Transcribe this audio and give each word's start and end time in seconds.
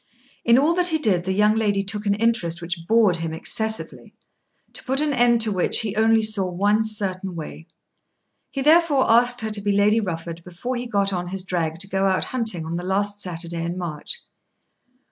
In 0.43 0.57
all 0.57 0.73
that 0.73 0.87
he 0.87 0.97
did 0.97 1.25
the 1.25 1.31
young 1.31 1.55
lady 1.55 1.83
took 1.83 2.07
an 2.07 2.15
interest 2.15 2.59
which 2.59 2.79
bored 2.87 3.17
him 3.17 3.35
excessively, 3.35 4.15
to 4.73 4.83
put 4.83 4.99
an 4.99 5.13
end 5.13 5.41
to 5.41 5.51
which 5.51 5.81
he 5.81 5.95
only 5.95 6.23
saw 6.23 6.49
one 6.49 6.83
certain 6.83 7.35
way. 7.35 7.67
He 8.49 8.63
therefore 8.63 9.11
asked 9.11 9.41
her 9.41 9.51
to 9.51 9.61
be 9.61 9.71
Lady 9.71 9.99
Rufford 9.99 10.43
before 10.43 10.75
he 10.75 10.87
got 10.87 11.13
on 11.13 11.27
his 11.27 11.43
drag 11.43 11.77
to 11.81 11.87
go 11.87 12.07
out 12.07 12.23
hunting 12.23 12.65
on 12.65 12.77
the 12.77 12.83
last 12.83 13.19
Saturday 13.19 13.63
in 13.63 13.77
March. 13.77 14.23